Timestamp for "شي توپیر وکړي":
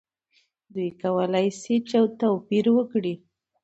1.59-3.13